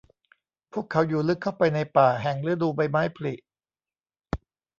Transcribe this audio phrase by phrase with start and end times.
[0.73, 3.33] พวกเขาอยู่ลึกเข้าไปในป่าแห่งฤดูใบไม้ผลิ